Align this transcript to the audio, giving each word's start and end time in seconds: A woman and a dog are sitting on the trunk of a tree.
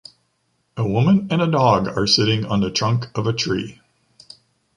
A 0.77 0.83
woman 0.83 1.27
and 1.29 1.43
a 1.43 1.51
dog 1.51 1.87
are 1.87 2.07
sitting 2.07 2.43
on 2.43 2.59
the 2.61 2.71
trunk 2.71 3.15
of 3.15 3.27
a 3.27 3.33
tree. 3.33 3.79